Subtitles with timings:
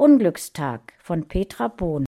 [0.00, 2.06] Unglückstag von Petra Bohn.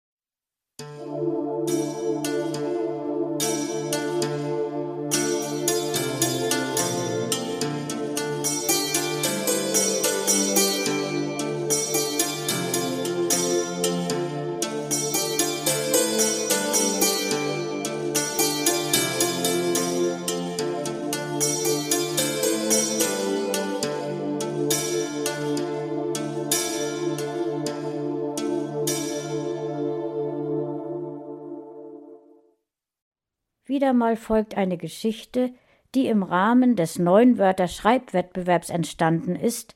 [33.66, 35.52] Wieder mal folgt eine Geschichte,
[35.96, 39.74] die im Rahmen des neuen Wörter-Schreibwettbewerbs entstanden ist,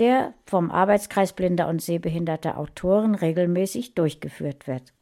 [0.00, 4.92] der vom Arbeitskreis blinder und sehbehinderter Autoren regelmäßig durchgeführt wird.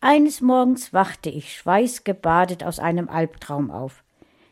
[0.00, 4.04] Eines Morgens wachte ich schweißgebadet aus einem Albtraum auf.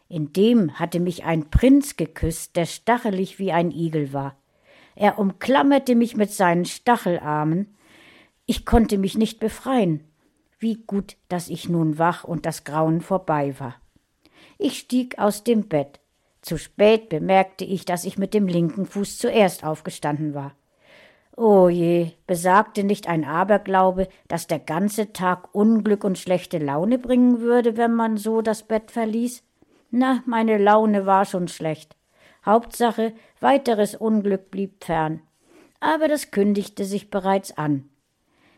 [0.09, 4.35] In dem hatte mich ein Prinz geküsst, der stachelig wie ein Igel war.
[4.97, 7.77] Er umklammerte mich mit seinen Stachelarmen.
[8.47, 10.03] Ich konnte mich nicht befreien.
[10.59, 13.77] Wie gut, dass ich nun wach und das Grauen vorbei war.
[14.59, 16.01] Ich stieg aus dem Bett.
[16.41, 20.55] Zu spät bemerkte ich, dass ich mit dem linken Fuß zuerst aufgestanden war.
[21.37, 27.41] Oh je, besagte nicht ein Aberglaube, dass der ganze Tag Unglück und schlechte Laune bringen
[27.41, 29.43] würde, wenn man so das Bett verließ?
[29.91, 31.96] Na, meine Laune war schon schlecht.
[32.47, 35.21] Hauptsache, weiteres Unglück blieb fern.
[35.81, 37.89] Aber das kündigte sich bereits an.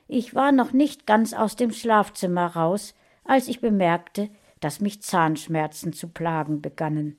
[0.07, 2.95] Ich war noch nicht ganz aus dem Schlafzimmer raus,
[3.25, 7.19] als ich bemerkte, dass mich Zahnschmerzen zu plagen begannen.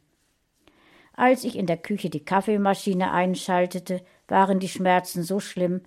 [1.14, 5.82] Als ich in der Küche die Kaffeemaschine einschaltete, waren die Schmerzen so schlimm,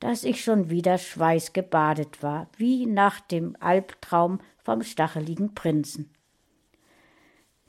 [0.00, 6.10] dass ich schon wieder schweißgebadet war, wie nach dem Albtraum vom stacheligen Prinzen.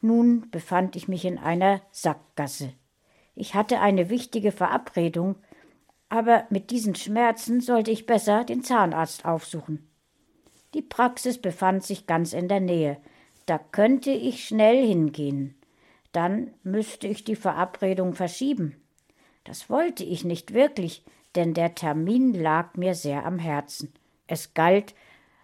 [0.08, 2.72] Nun befand ich mich in einer Sackgasse.
[3.36, 5.36] Ich hatte eine wichtige Verabredung,
[6.08, 9.90] aber mit diesen Schmerzen sollte ich besser den Zahnarzt aufsuchen.
[10.73, 12.98] Die Praxis befand sich ganz in der Nähe,
[13.48, 15.56] da könnte ich schnell hingehen.
[16.14, 18.82] Dann müsste ich die Verabredung verschieben.
[19.44, 21.04] Das wollte ich nicht wirklich,
[21.36, 23.92] denn der Termin lag mir sehr am Herzen.
[24.26, 24.96] Es galt,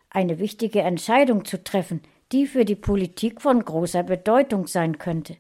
[0.10, 2.02] eine wichtige Entscheidung zu treffen,
[2.34, 5.38] die für die Politik von großer Bedeutung sein könnte.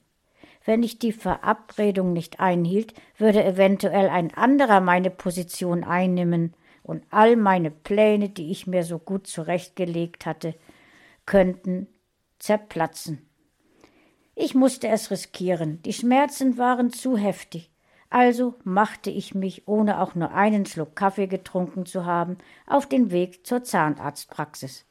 [0.63, 6.53] Wenn ich die Verabredung nicht einhielt, würde eventuell ein anderer meine Position einnehmen,
[6.83, 10.53] und all meine Pläne, die ich mir so gut zurechtgelegt hatte,
[11.25, 11.87] könnten
[12.39, 13.25] zerplatzen.
[14.35, 17.71] Ich musste es riskieren, die Schmerzen waren zu heftig,
[18.09, 22.37] also machte ich mich, ohne auch nur einen Schluck Kaffee getrunken zu haben,
[22.67, 24.85] auf den Weg zur Zahnarztpraxis.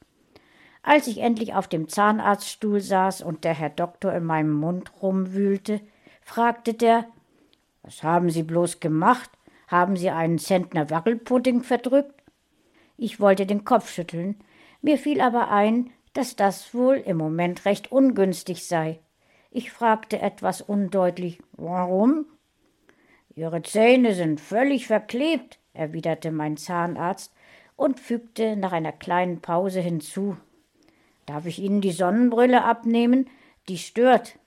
[0.82, 5.80] Als ich endlich auf dem Zahnarztstuhl saß und der Herr Doktor in meinem Mund rumwühlte,
[6.20, 7.06] fragte der
[7.82, 9.30] Was haben Sie bloß gemacht?
[9.68, 12.22] Haben Sie einen Zentner Wackelpudding verdrückt?
[12.96, 14.36] Ich wollte den Kopf schütteln,
[14.82, 18.98] mir fiel aber ein, dass das wohl im Moment recht ungünstig sei.
[19.50, 22.26] Ich fragte etwas undeutlich Warum?
[23.34, 27.32] Ihre Zähne sind völlig verklebt, erwiderte mein Zahnarzt
[27.76, 30.36] und fügte nach einer kleinen Pause hinzu
[31.26, 33.28] Darf ich Ihnen die Sonnenbrille abnehmen?
[33.68, 34.38] Die stört.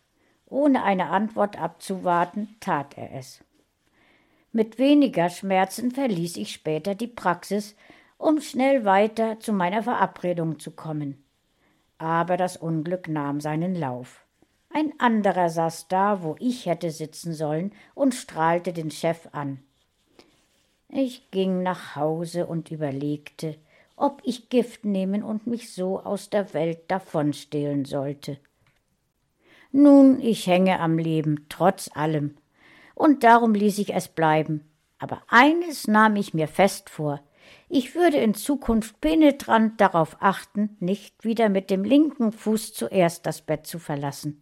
[0.47, 3.43] Ohne eine Antwort abzuwarten, tat er es.
[4.51, 7.75] Mit weniger Schmerzen verließ ich später die Praxis,
[8.17, 11.23] um schnell weiter zu meiner Verabredung zu kommen.
[11.97, 14.25] Aber das Unglück nahm seinen Lauf.
[14.69, 19.59] Ein anderer saß da, wo ich hätte sitzen sollen, und strahlte den Chef an.
[20.89, 23.57] Ich ging nach Hause und überlegte,
[23.95, 28.37] ob ich Gift nehmen und mich so aus der Welt davonstehlen sollte.
[29.71, 32.37] Nun, ich hänge am Leben, trotz allem,
[32.93, 34.69] und darum ließ ich es bleiben.
[34.99, 37.21] Aber eines nahm ich mir fest vor,
[37.67, 43.41] ich würde in Zukunft penetrant darauf achten, nicht wieder mit dem linken Fuß zuerst das
[43.41, 44.41] Bett zu verlassen.